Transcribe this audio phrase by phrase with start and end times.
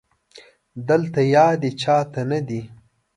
[0.89, 2.61] دلته يادې چا ته نه دي